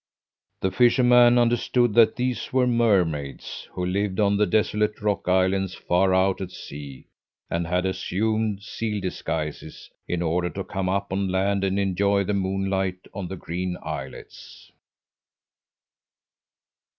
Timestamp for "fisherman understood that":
0.71-2.15